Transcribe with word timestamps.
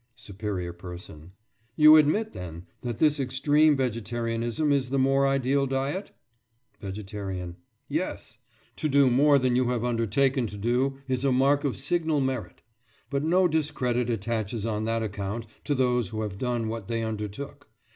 SUPERIOR 0.15 0.73
PERSON: 0.73 1.31
You 1.75 1.95
admit, 1.95 2.33
then, 2.33 2.65
that 2.81 2.97
this 2.97 3.19
extreme 3.19 3.77
vegetarianism 3.77 4.71
is 4.71 4.89
the 4.89 4.97
more 4.97 5.27
ideal 5.27 5.67
diet? 5.67 6.09
VEGETARIAN: 6.79 7.57
Yes. 7.87 8.39
To 8.77 8.89
do 8.89 9.11
more 9.11 9.37
than 9.37 9.55
you 9.55 9.69
have 9.69 9.85
undertaken 9.85 10.47
to 10.47 10.57
do 10.57 10.97
is 11.07 11.23
a 11.23 11.31
mark 11.31 11.63
of 11.63 11.77
signal 11.77 12.19
merit; 12.19 12.63
but 13.11 13.23
no 13.23 13.47
discredit 13.47 14.09
attaches 14.09 14.65
on 14.65 14.85
that 14.85 15.03
account 15.03 15.45
to 15.65 15.75
those 15.75 16.07
who 16.07 16.23
have 16.23 16.39
done 16.39 16.67
what 16.67 16.87
they 16.87 17.03
undertook. 17.03 17.67